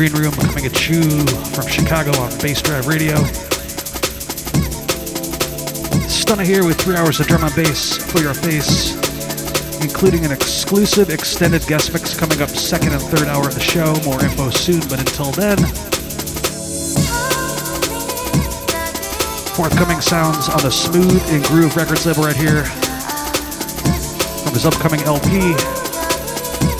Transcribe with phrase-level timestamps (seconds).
[0.00, 1.02] Green Room coming at you
[1.52, 3.16] from Chicago on Bassdrive Radio.
[6.08, 8.94] Stunna here with three hours of drum and bass for your face,
[9.82, 13.92] including an exclusive extended guest mix coming up second and third hour of the show.
[14.06, 15.58] More info soon, but until then,
[19.52, 22.64] forthcoming sounds on the Smooth and Groove Records label right here
[24.44, 25.52] from his upcoming LP.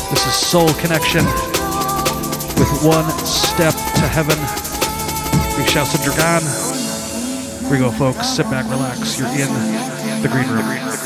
[0.09, 1.27] This is Soul Connection
[2.61, 3.10] with One
[3.61, 4.39] Step to Heaven.
[5.59, 6.49] Big shouts to Dragon.
[7.61, 8.27] Here we go, folks.
[8.27, 9.19] Sit back, relax.
[9.19, 9.53] You're in
[10.23, 11.00] the green room.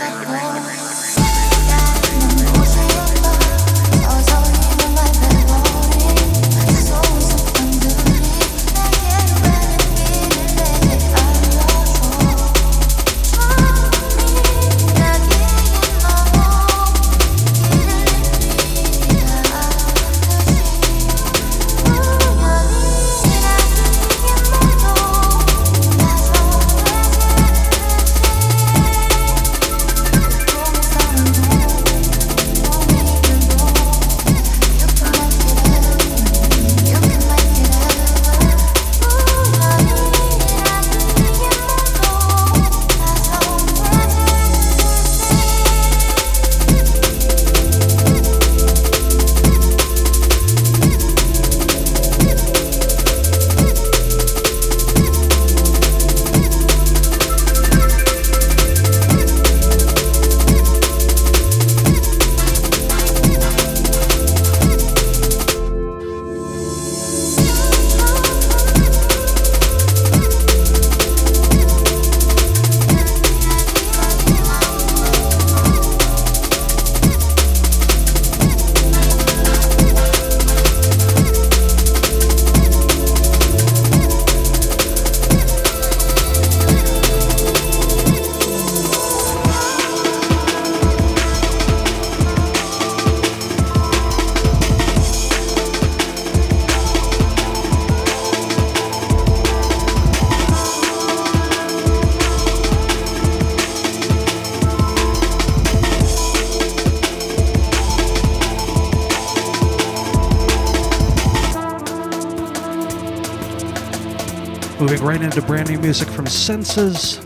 [115.14, 117.18] Right into brand new music from Senses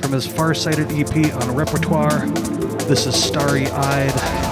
[0.00, 2.24] from his Farsighted EP on Repertoire.
[2.86, 4.49] This is Starry Eyed.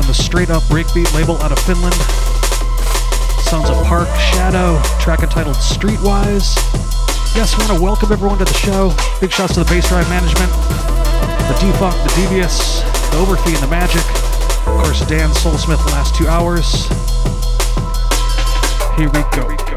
[0.00, 1.94] On the straight up breakbeat label out of Finland.
[3.44, 6.56] Sounds of Park Shadow, track entitled Streetwise.
[7.36, 8.94] Yes, we want to welcome everyone to the show.
[9.20, 10.50] Big shouts to the Bassdrive management,
[11.48, 12.80] the Defunk, the Devious,
[13.10, 14.04] the Overfee, and the Magic.
[14.66, 16.88] Of course, Dan Soulsmith last two hours.
[18.96, 19.69] Here we go.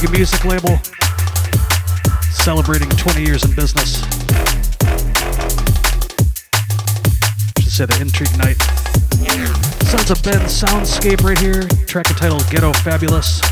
[0.00, 0.78] Intrigue music label,
[2.32, 4.00] celebrating 20 years in business.
[7.60, 8.56] Should say the Intrigue Night.
[9.84, 13.42] Sounds of Ben Soundscape right here, track entitled Ghetto Fabulous.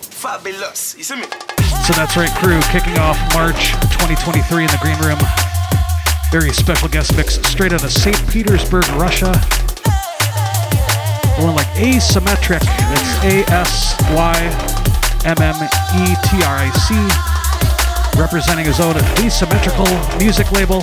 [0.00, 0.96] fabulous.
[0.96, 1.24] You see me?
[1.84, 2.58] So that's right, crew.
[2.72, 5.18] Kicking off March 2023 in the Green Room.
[6.32, 8.16] Very special guest mix straight out of St.
[8.30, 9.34] Petersburg, Russia
[11.80, 12.60] Asymmetric.
[12.60, 14.36] It's A S Y
[15.24, 15.56] M M
[15.96, 16.94] E T R I C,
[18.20, 19.86] representing his own asymmetrical
[20.18, 20.80] music label.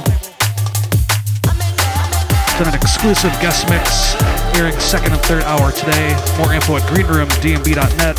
[2.57, 4.15] Done an exclusive guest mix,
[4.57, 6.17] airing second and third hour today.
[6.39, 8.17] More info at greenroomdnb.net.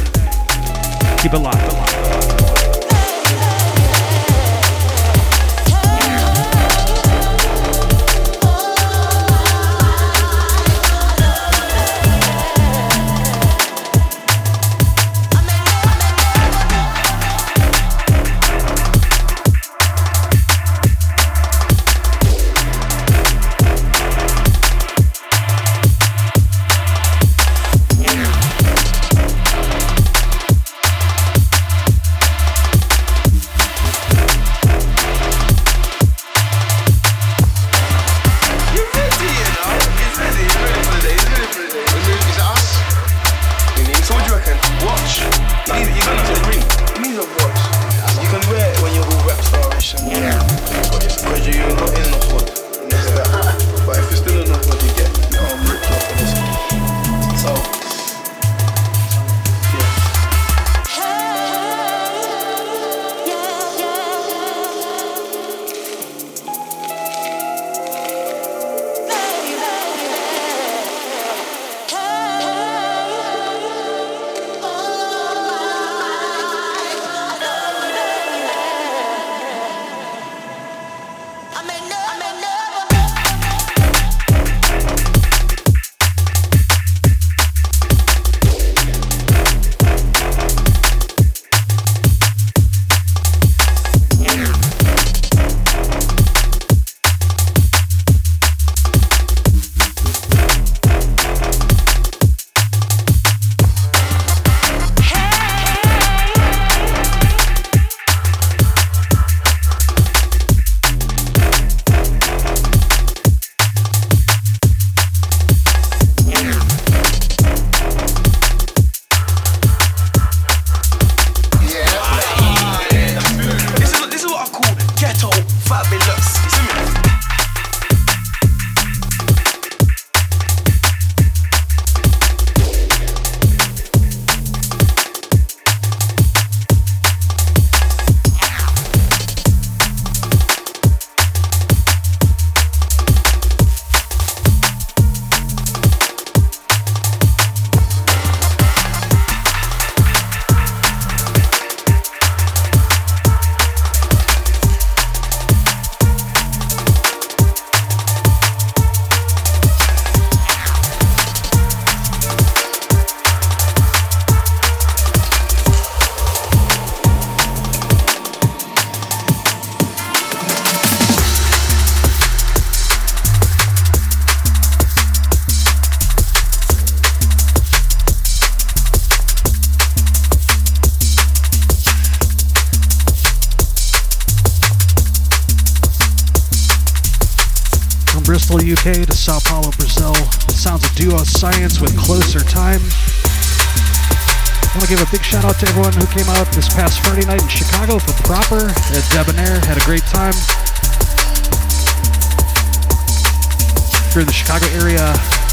[1.21, 1.98] Keep it locked.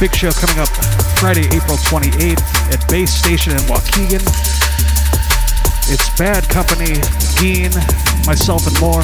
[0.09, 0.69] Big show coming up
[1.17, 2.39] Friday, April 28th
[2.71, 4.21] at Base Station in Waukegan.
[5.91, 7.01] It's Bad Company,
[7.39, 7.71] Geen,
[8.27, 9.01] myself, and more.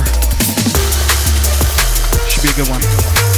[2.29, 3.30] Should be a good one.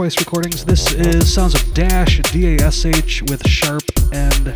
[0.00, 0.64] Recordings.
[0.64, 3.82] This is Sounds of Dash, D A S H with Sharp
[4.12, 4.54] and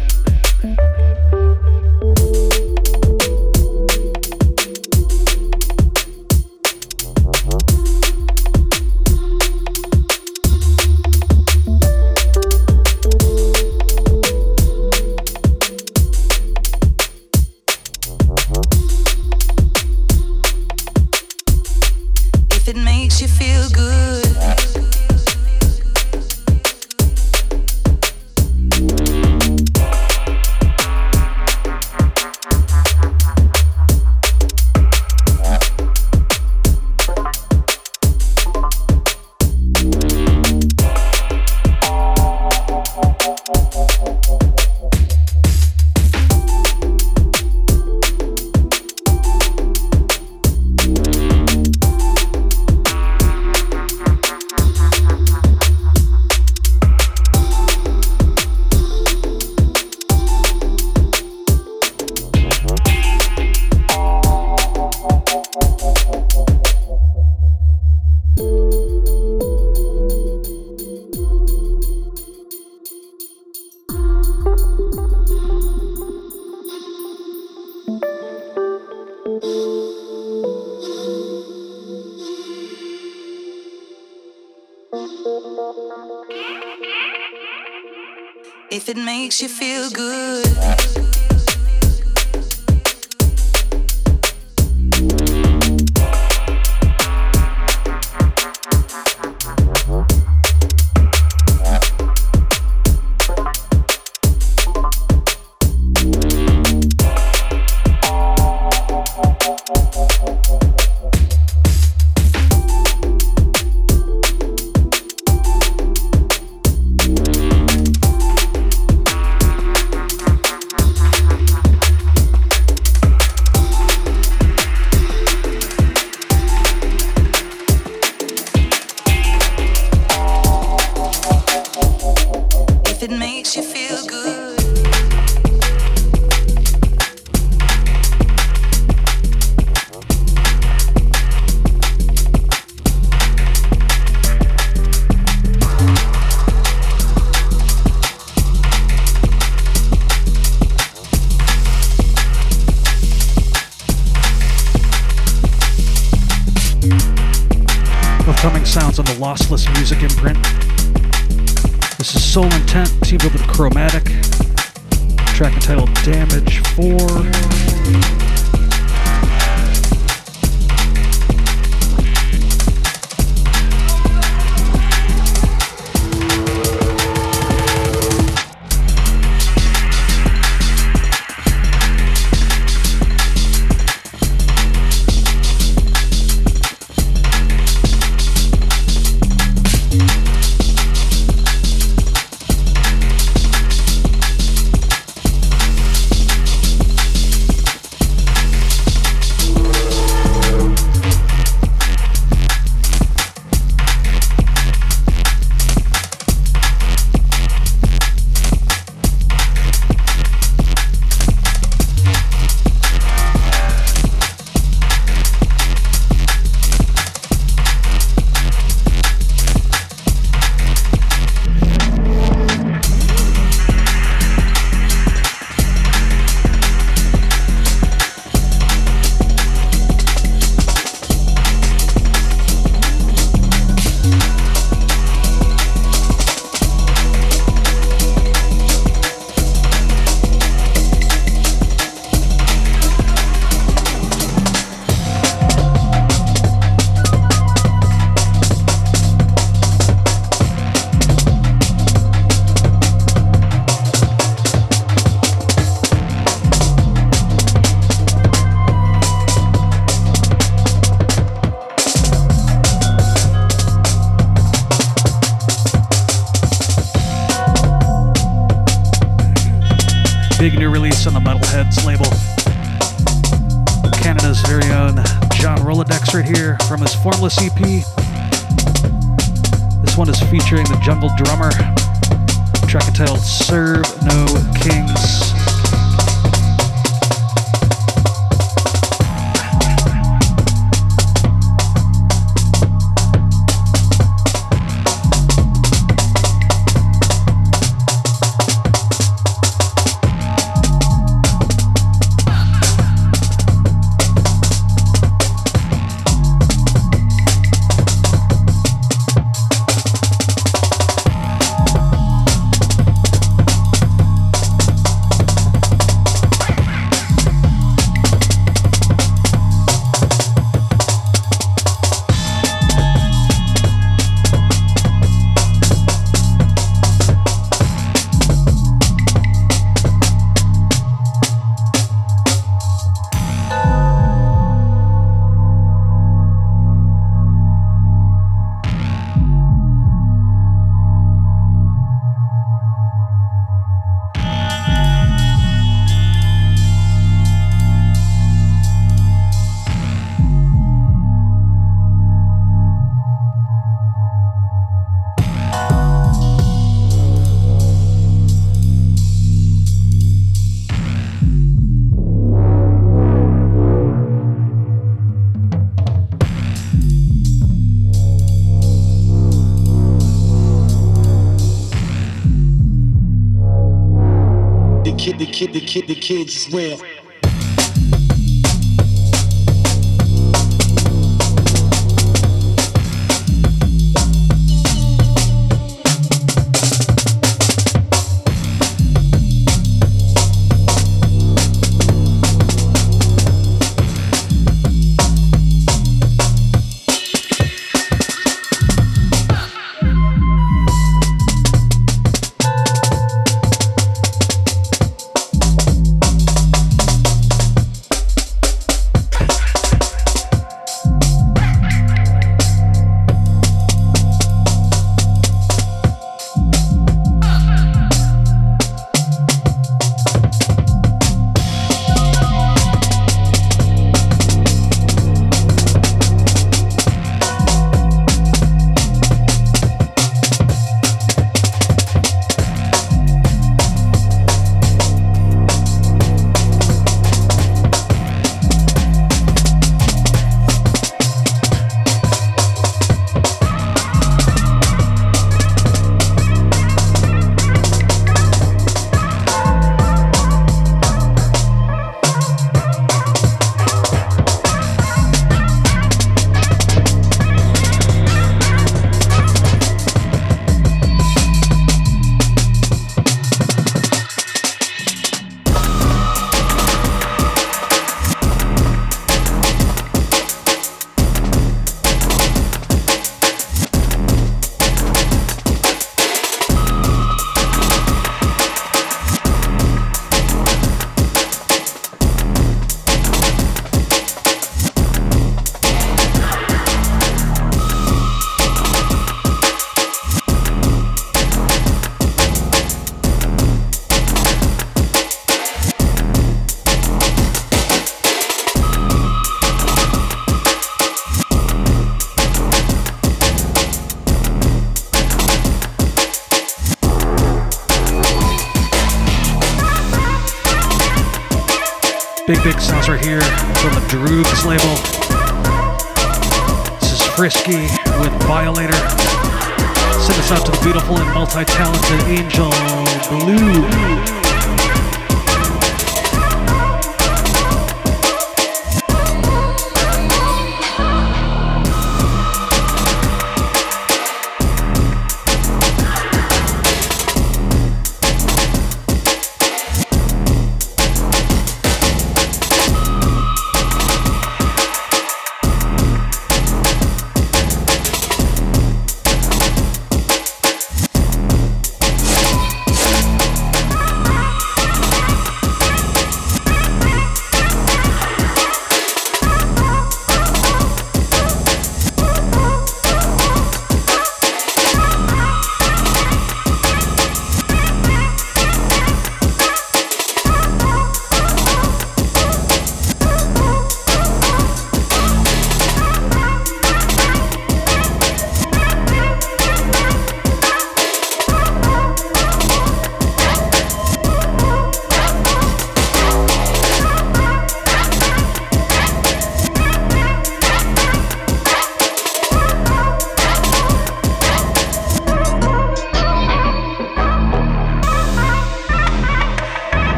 [375.34, 376.80] kid, the kid, the kids as well.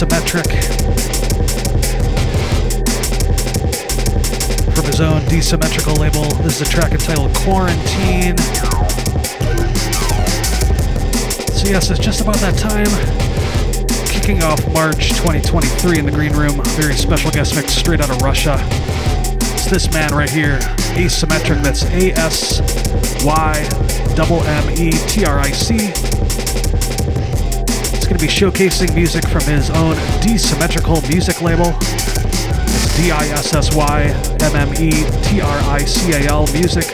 [0.00, 0.50] Asymmetric.
[4.74, 6.24] from his own Dissymmetrical label.
[6.42, 8.38] This is a track entitled Quarantine.
[11.48, 12.86] So, yes, it's just about that time.
[14.06, 16.62] Kicking off March 2023 in the Green Room.
[16.76, 18.56] Very special guest mix straight out of Russia.
[19.52, 20.60] It's this man right here,
[20.96, 21.62] Asymmetric.
[21.62, 22.62] That's A S
[23.22, 23.68] Y
[24.16, 26.19] M M E T R I C.
[28.10, 31.76] Going to be showcasing music from his own Dissymmetrical music label.
[31.78, 34.02] It's D I S S Y
[34.40, 34.90] M M E
[35.22, 36.86] T R I C A L music.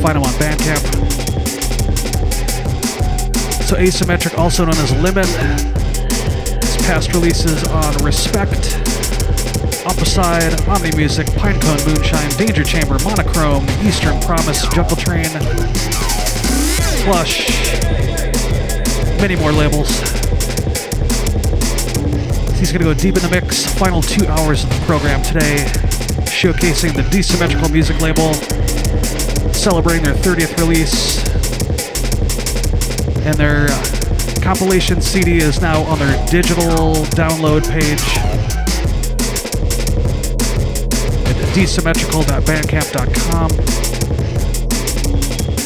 [0.00, 0.84] Find him on Bandcamp.
[3.64, 5.26] So Asymmetric, also known as Limit.
[6.62, 8.78] His past releases on Respect,
[9.84, 15.28] Opposite, Omni Music, Pinecone Moonshine, Danger Chamber, Monochrome, Eastern Promise, Jungle Train,
[17.02, 18.07] Plush,
[19.18, 19.88] many more labels.
[22.58, 23.66] He's going to go deep in the mix.
[23.78, 25.64] Final two hours of the program today,
[26.26, 28.34] showcasing the Dissymmetrical music label,
[29.52, 31.18] celebrating their 30th release.
[33.24, 33.84] And their uh,
[34.42, 38.02] compilation CD is now on their digital download page
[41.26, 43.50] at dissymmetrical.bandcamp.com.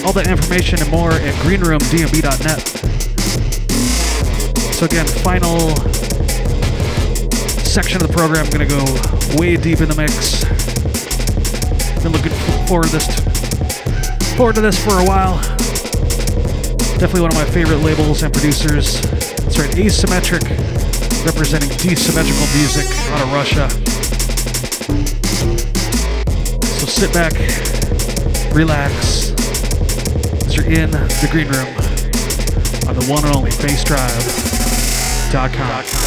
[0.06, 2.91] All that information and more at greenroomdnb.net.
[4.82, 5.70] So again, final
[7.62, 8.44] section of the program.
[8.44, 10.42] I'm going to go way deep in the mix.
[12.02, 12.32] Been looking
[12.66, 13.06] forward to this
[14.34, 15.38] forward to this for a while.
[16.98, 19.00] Definitely one of my favorite labels and producers.
[19.02, 20.50] That's right, Asymmetric,
[21.24, 23.70] representing dissymmetrical music out of Russia.
[26.80, 27.34] So sit back,
[28.52, 29.30] relax,
[30.44, 31.70] as you're in the green room
[32.88, 33.52] on the one and only
[35.32, 36.01] bassdrive.com.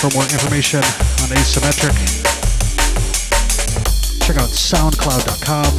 [0.00, 0.80] for more information
[1.20, 1.92] on Asymmetric,
[4.24, 5.72] check out soundcloud.com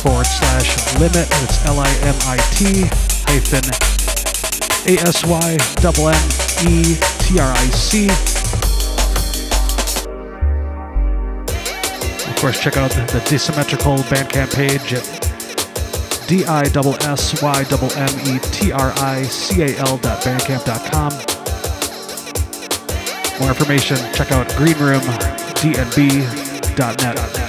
[0.00, 1.28] forward slash limit.
[1.44, 2.88] It's L I M I T
[3.28, 3.66] hyphen
[4.88, 6.28] A S Y double M
[6.64, 8.08] E T R I C.
[12.30, 15.04] Of course, check out the, Dissymmetrical Bandcamp page at
[16.26, 16.62] D I
[17.04, 17.64] S Y
[17.98, 21.35] M E T R I C A L dot bandcamp.com.
[23.40, 27.45] More information, check out greenroomdnb.net.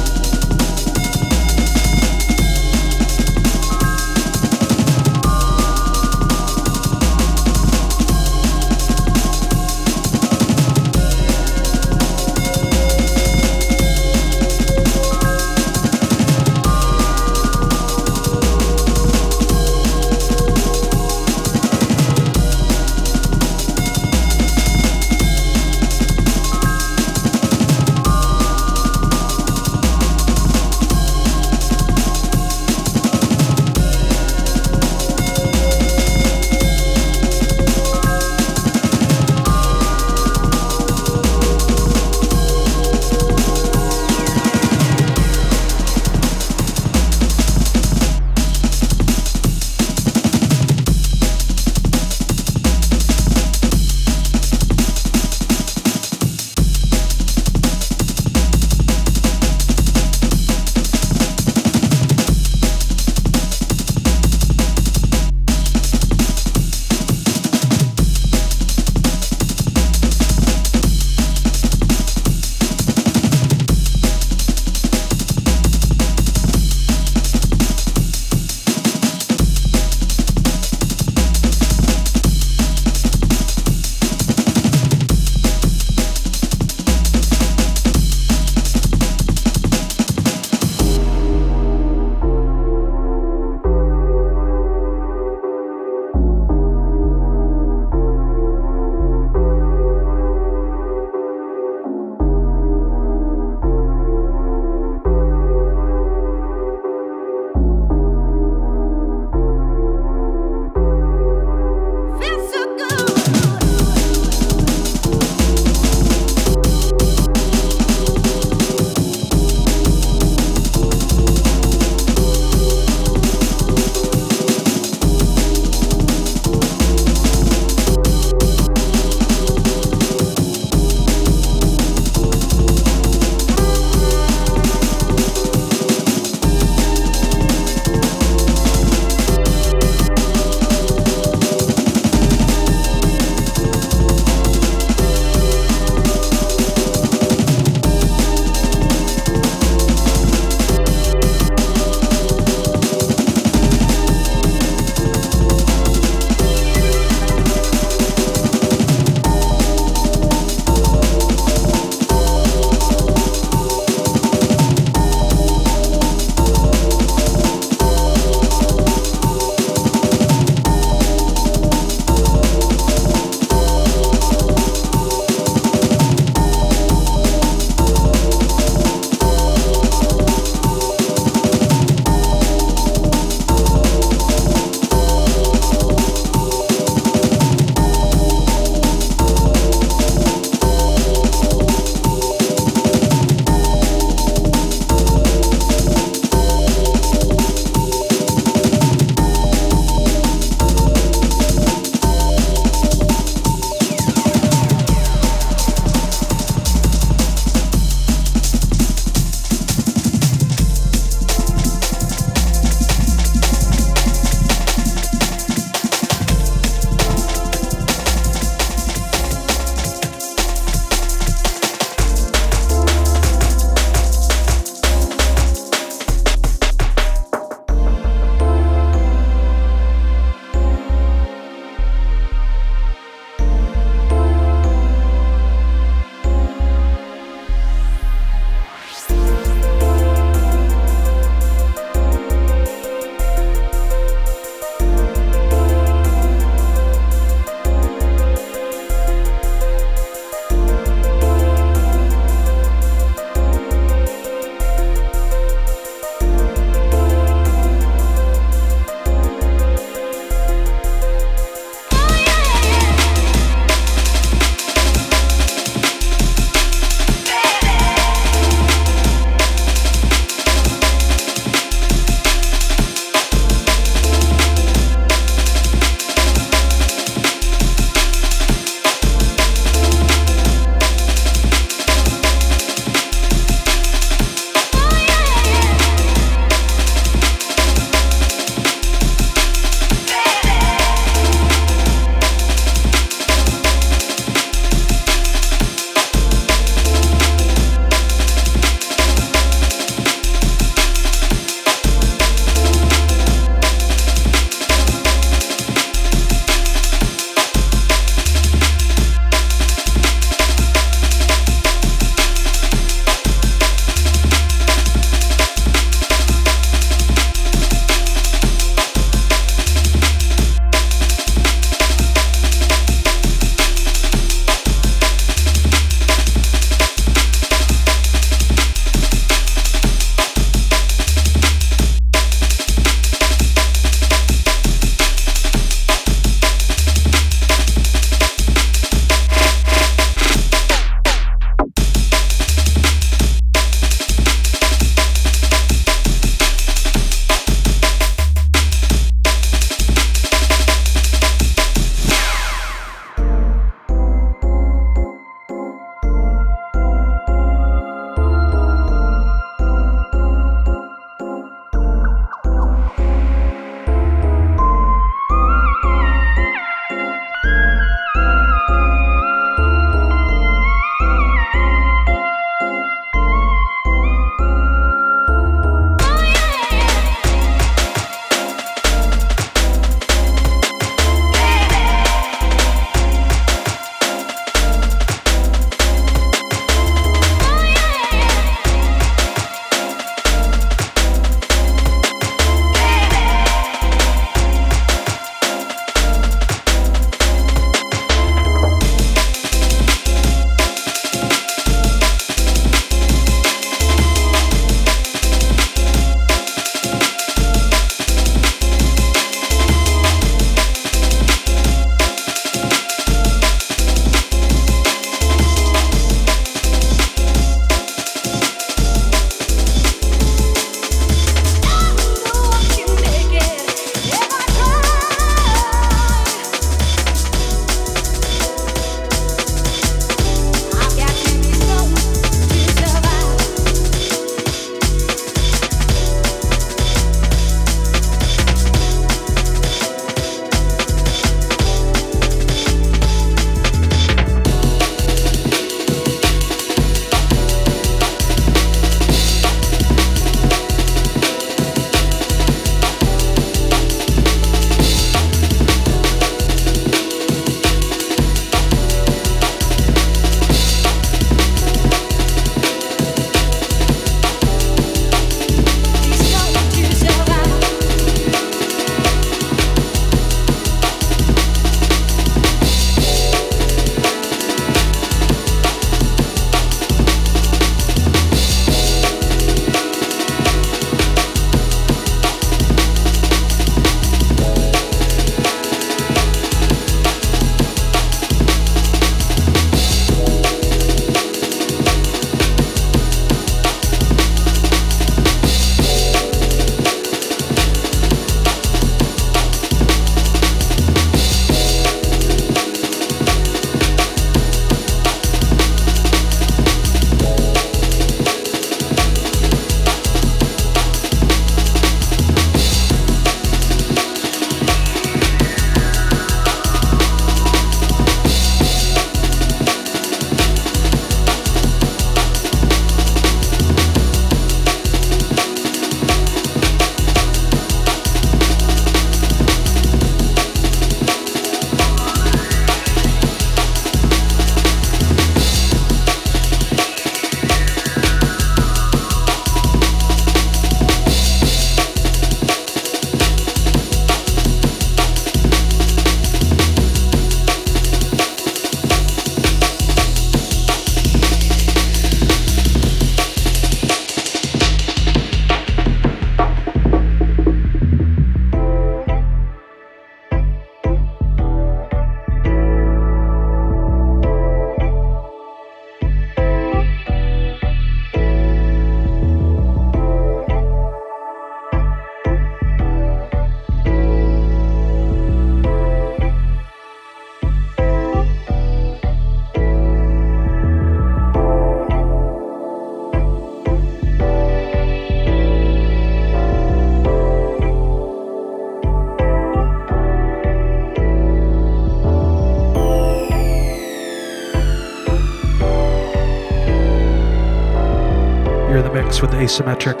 [599.20, 600.00] with Asymmetric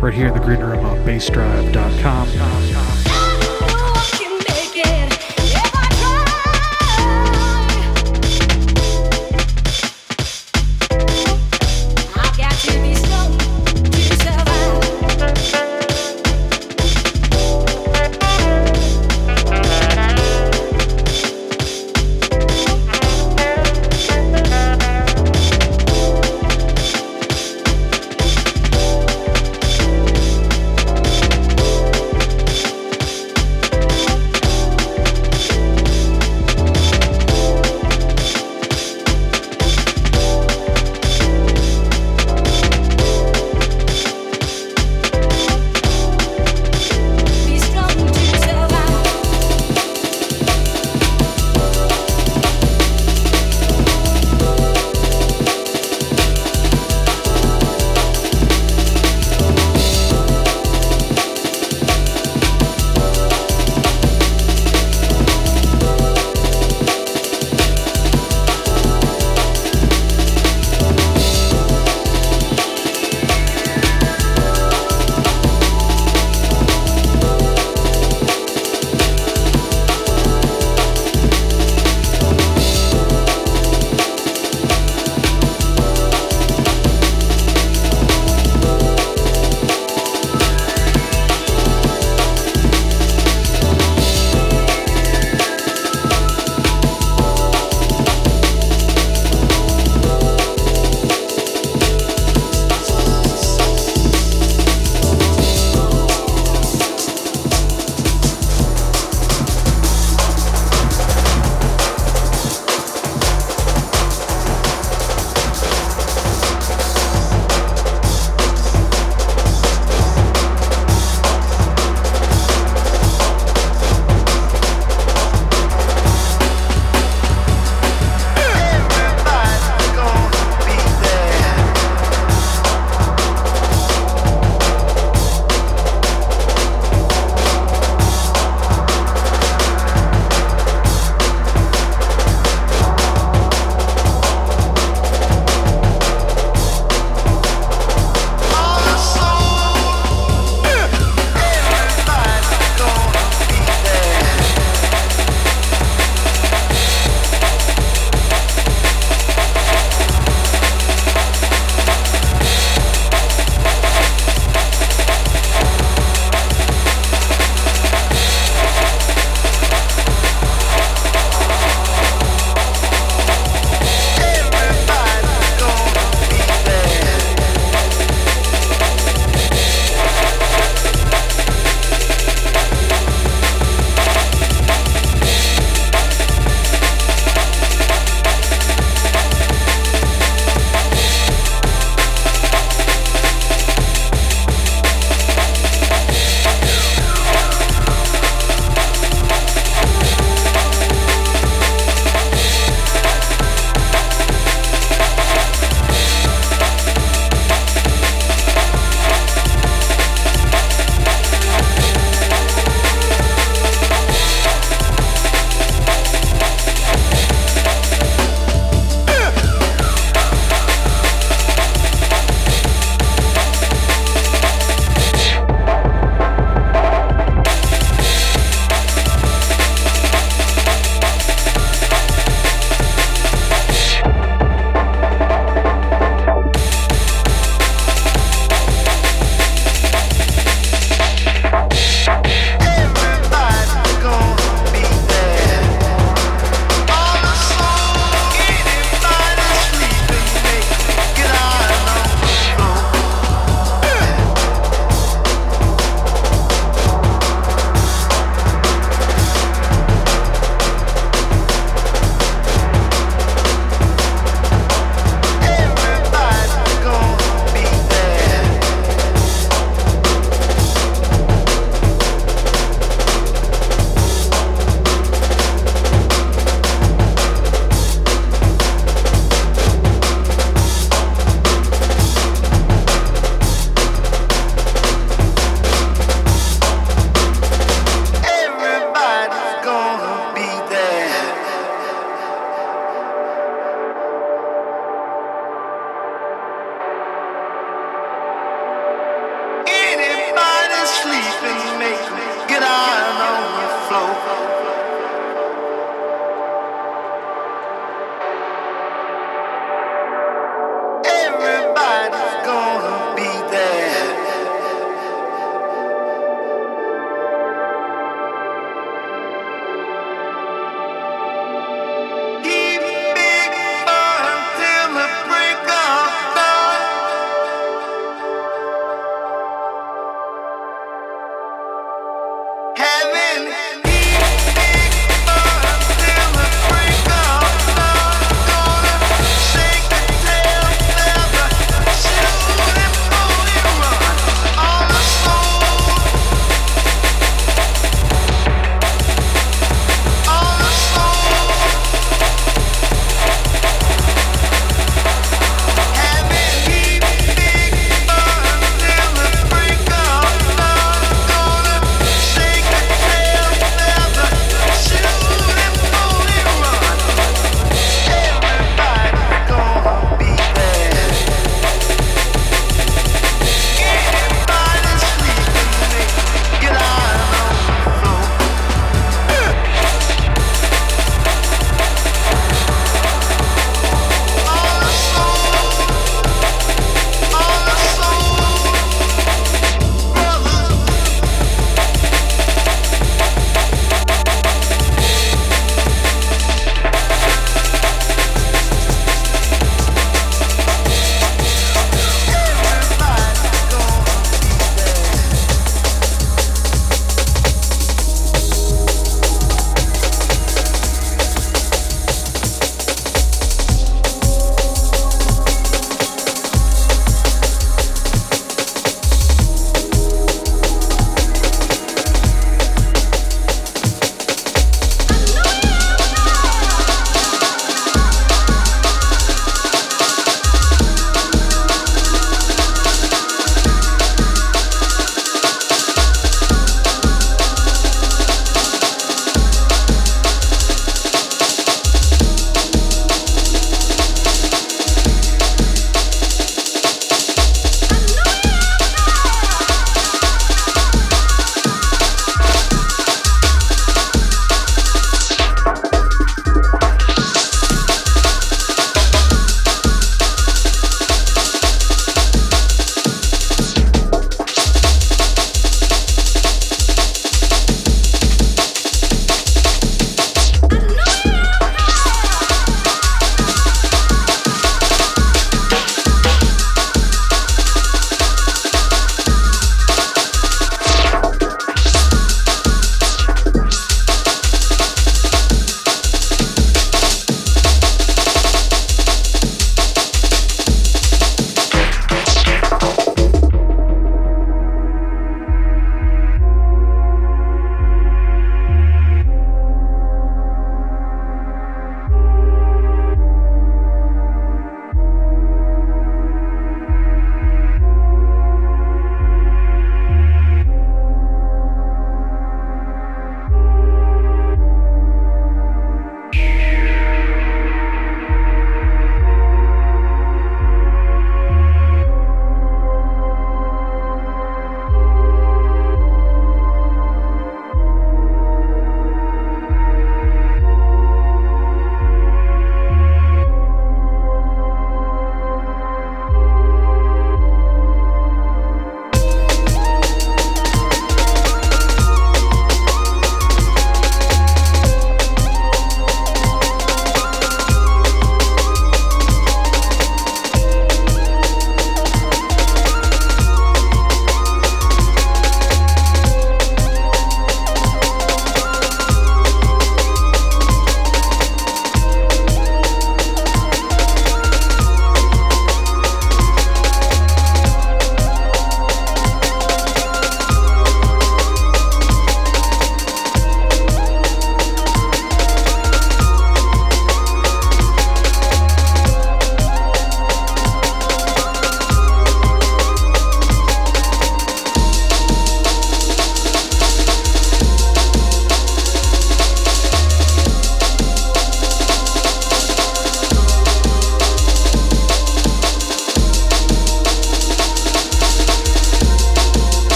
[0.00, 2.73] right here in the green room on bassdrive.com.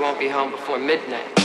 [0.00, 1.43] won't be home before midnight.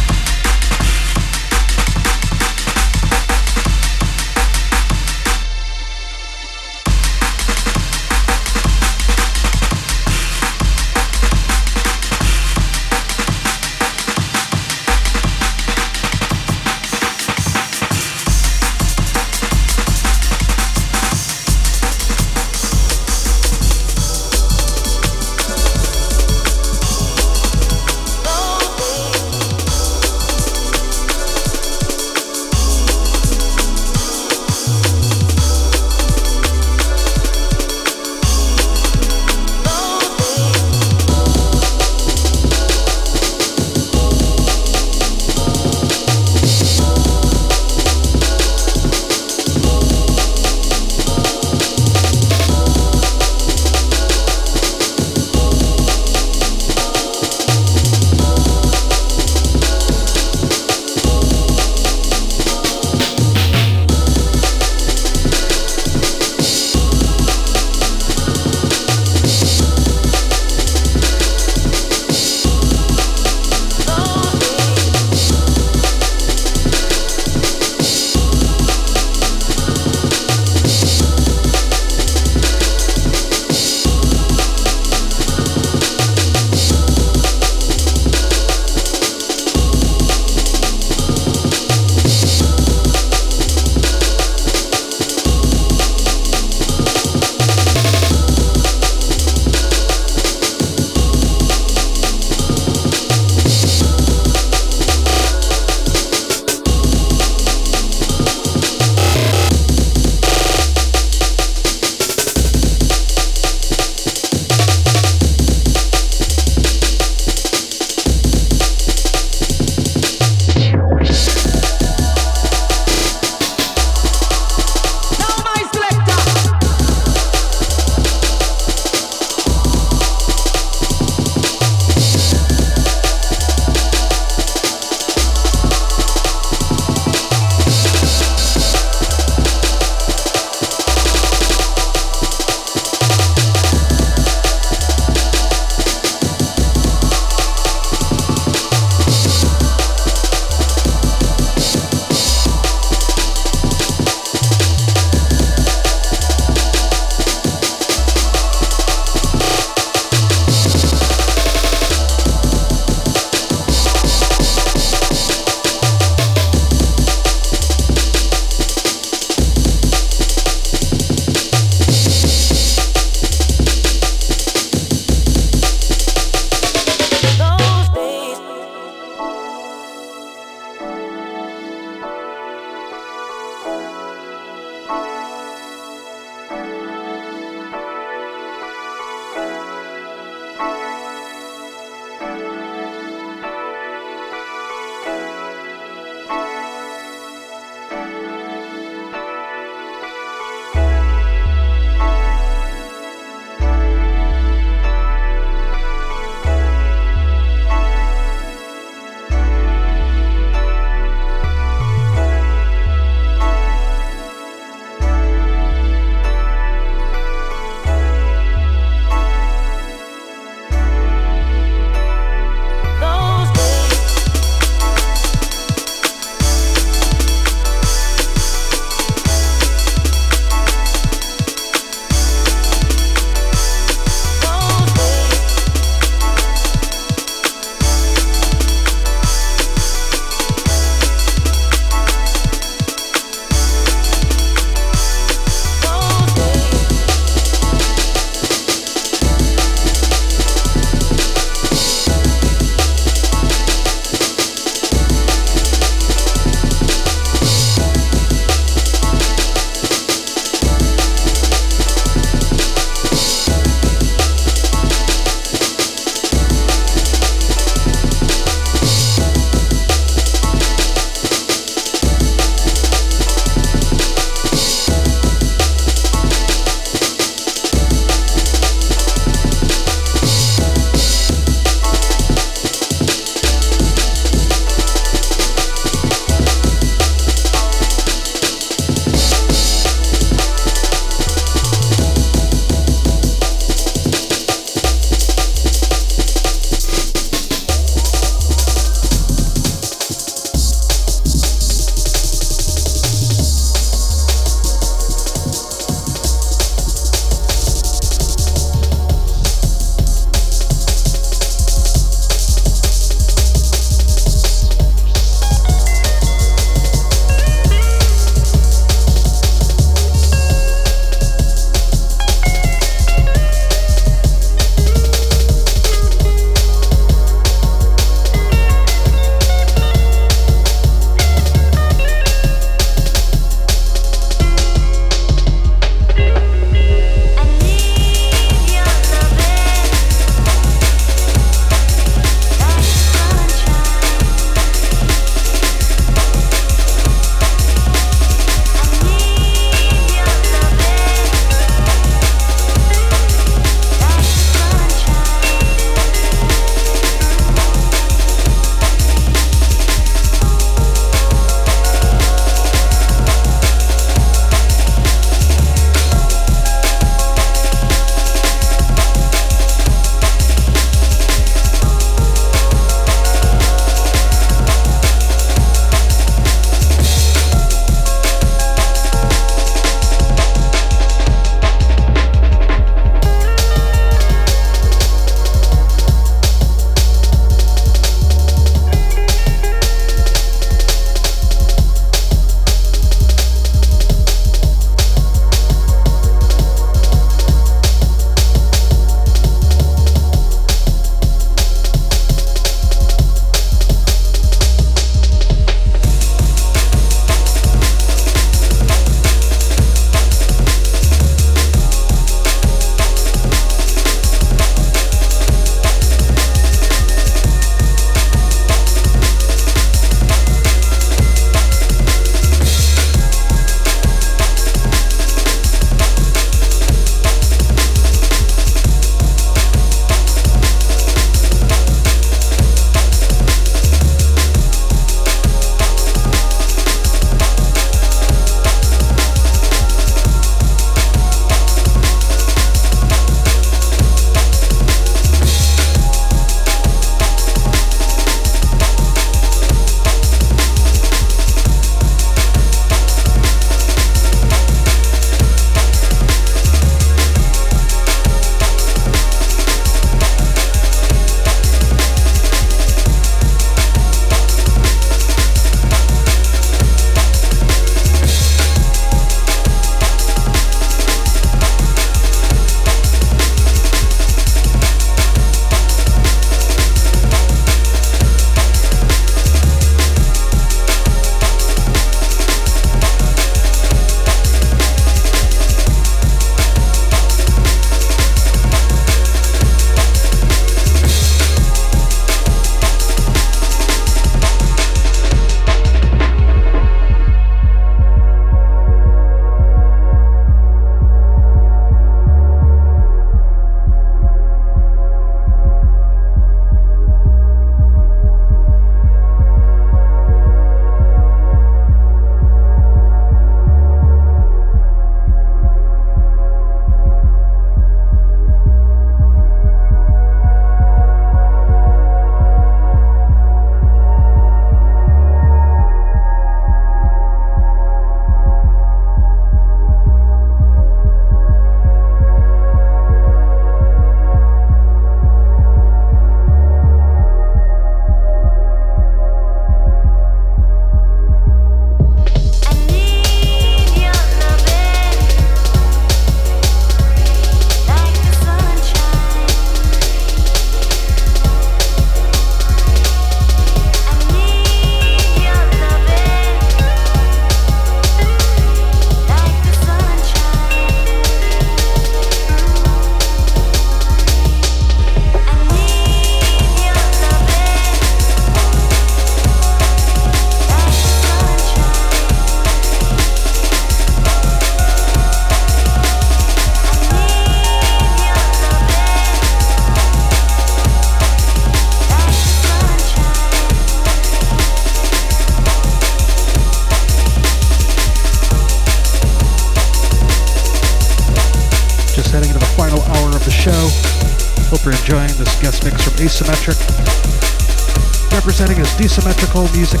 [596.41, 600.00] Asymmetric, representing his Dissymmetrical music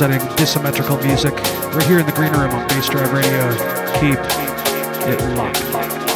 [0.00, 1.34] representing dissymmetrical music.
[1.74, 3.50] We're here in the green room on Bassdrive Radio.
[3.98, 4.18] Keep
[5.08, 6.07] it locked.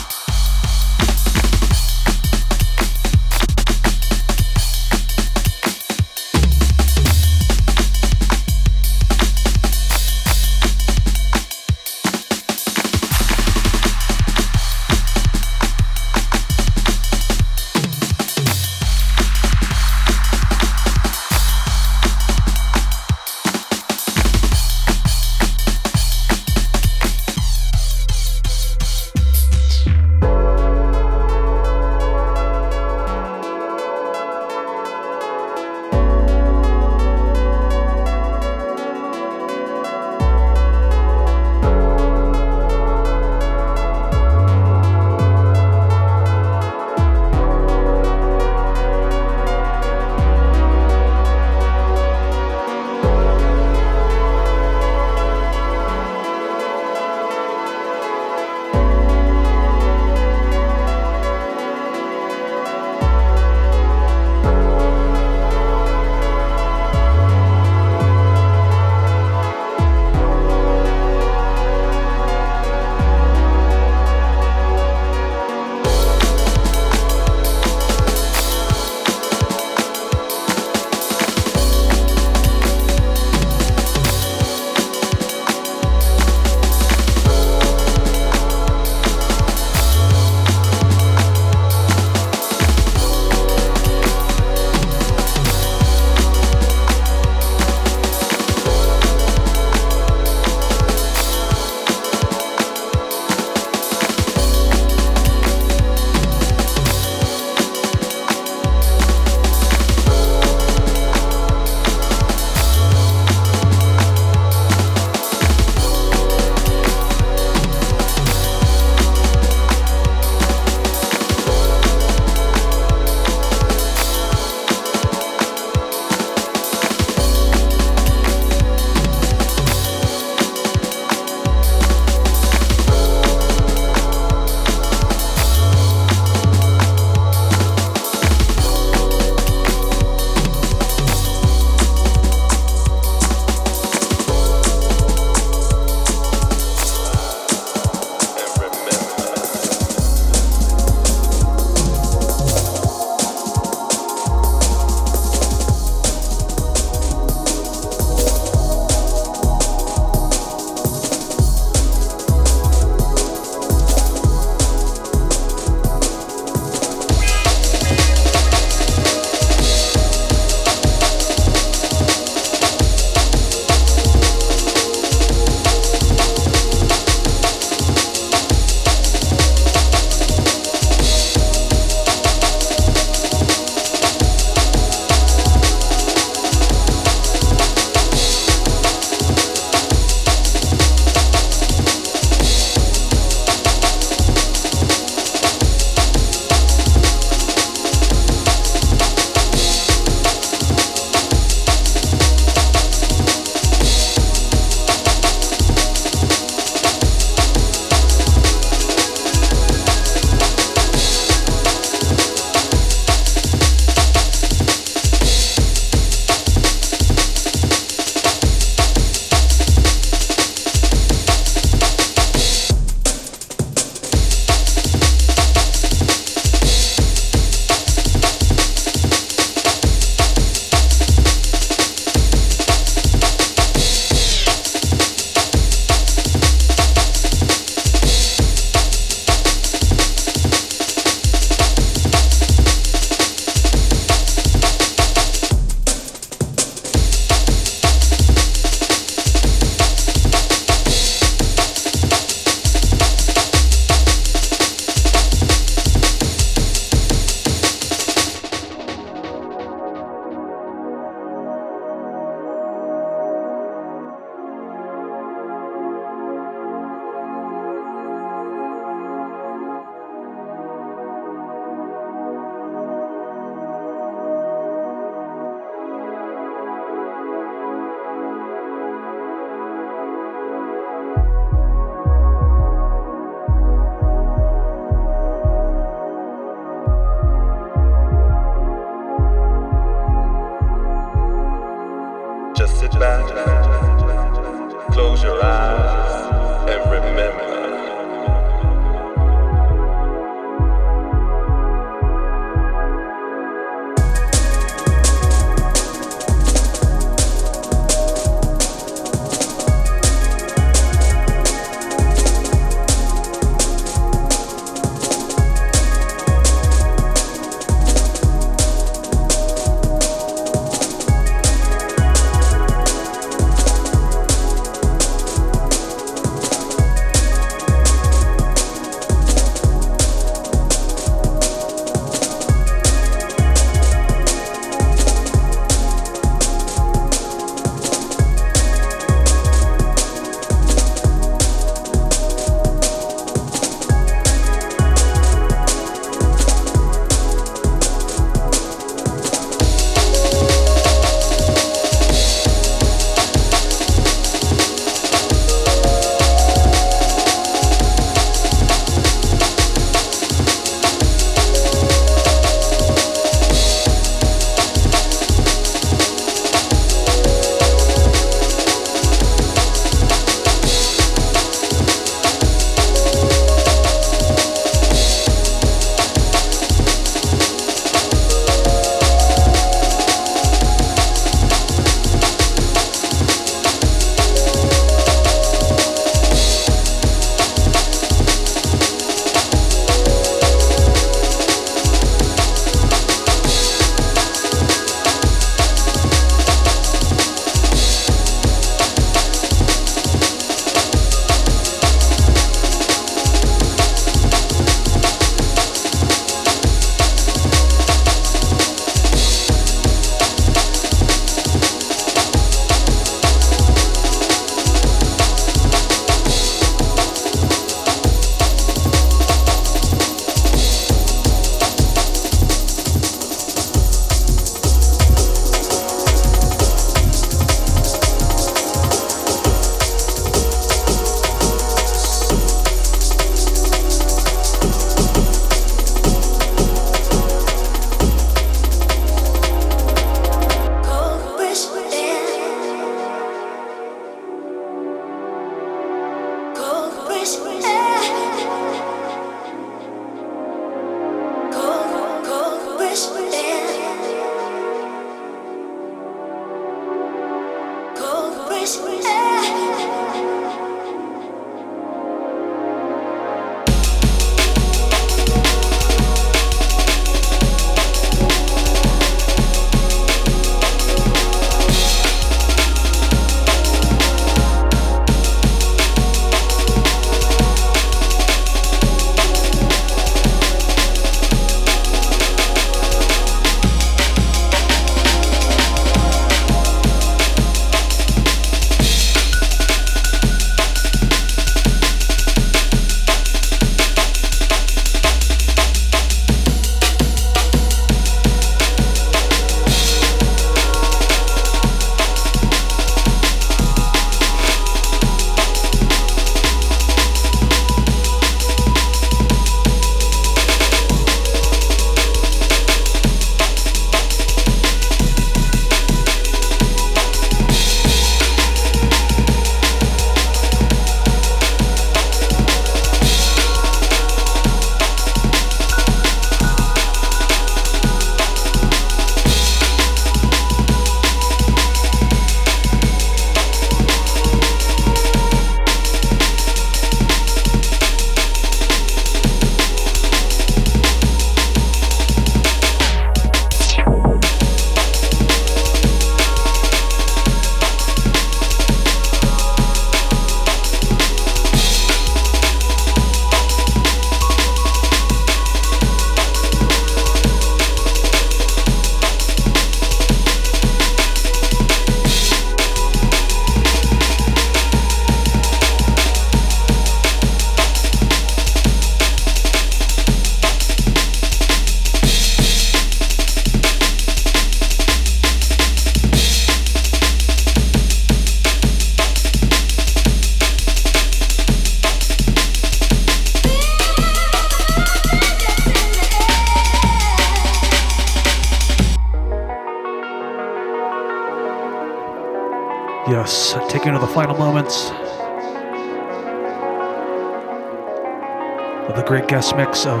[599.34, 600.00] Guest mix of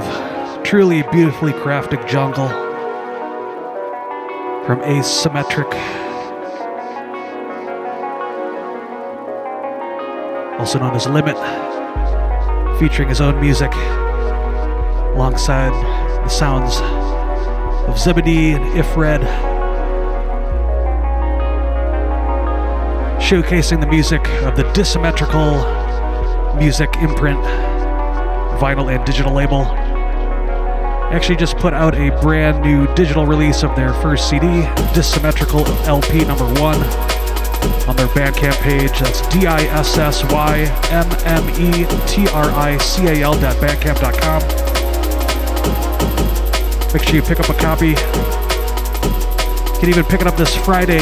[0.62, 2.46] truly beautifully crafted jungle
[4.64, 5.74] from Asymmetric.
[10.60, 11.36] Also known as Limit,
[12.78, 13.72] featuring his own music
[15.16, 15.72] alongside
[16.22, 16.76] the sounds
[17.88, 19.22] of Zebedee and If-Read,
[23.20, 27.44] showcasing the music of the Dissymmetrical Music imprint,
[28.54, 29.62] vinyl and digital label.
[31.12, 34.46] Actually, just put out a brand new digital release of their first CD,
[34.94, 36.80] Dissymmetrical LP number one,
[37.88, 38.90] on their Bandcamp page.
[38.98, 40.60] That's D I S S Y
[40.90, 44.42] M M E T R I C A L dot bandcamp.com.
[46.92, 47.88] Make sure you pick up a copy.
[49.74, 51.00] You can even pick it up this Friday,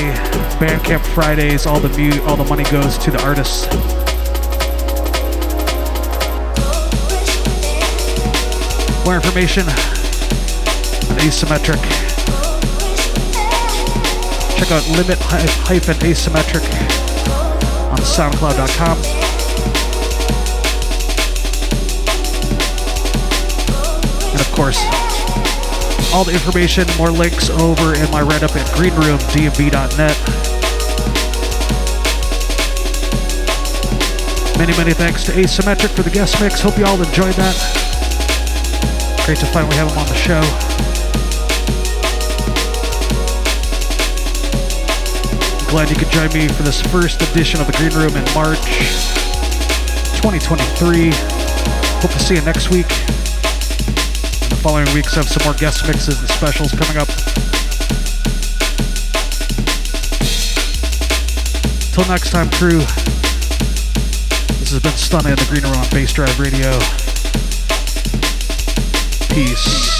[0.58, 1.66] Bandcamp Fridays.
[1.66, 3.66] All the mu- all the money goes to the artists.
[9.04, 9.74] More information on
[11.18, 11.82] Asymmetric.
[14.58, 16.62] Check out Limit hyphen Asymmetric
[17.90, 18.98] on SoundCloud.com.
[24.30, 24.78] And of course,
[26.14, 30.16] all the information, more links over in my write up at greenroomdmv.net.
[34.58, 36.60] Many, many thanks to Asymmetric for the guest mix.
[36.60, 37.91] Hope you all enjoyed that.
[39.24, 40.42] Great to finally have him on the show.
[45.70, 48.58] Glad you could join me for this first edition of the Green Room in March
[50.18, 51.10] 2023.
[52.02, 52.90] Hope to see you next week
[54.42, 57.06] In the following weeks I have some more guest mixes and specials coming up.
[61.94, 62.80] Till next time, crew.
[64.58, 67.01] This has been Stunna in the Green Room on Bassdrive Radio.
[69.32, 69.91] Peace.